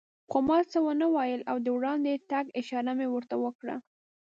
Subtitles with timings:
[0.29, 3.75] خو ما څه و نه ویل او د وړاندې تګ اشاره مې ورته وکړه.